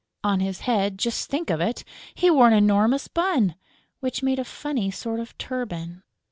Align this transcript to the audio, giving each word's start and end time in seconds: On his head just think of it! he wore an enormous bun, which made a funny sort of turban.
On 0.23 0.39
his 0.39 0.61
head 0.61 0.97
just 0.97 1.29
think 1.29 1.51
of 1.51 1.61
it! 1.61 1.83
he 2.15 2.31
wore 2.31 2.47
an 2.47 2.53
enormous 2.55 3.07
bun, 3.07 3.53
which 3.99 4.23
made 4.23 4.39
a 4.39 4.43
funny 4.43 4.89
sort 4.89 5.19
of 5.19 5.37
turban. 5.37 6.01